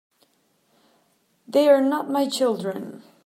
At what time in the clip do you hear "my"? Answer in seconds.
2.09-2.27